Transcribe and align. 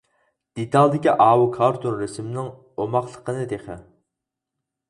دېتالدىكى 0.59 1.13
ئاۋۇ 1.25 1.45
كارتون 1.59 1.99
رەسىمىنىڭ 1.99 2.49
ئوماقلىقىنى 2.85 3.47
تېخى! 3.55 3.77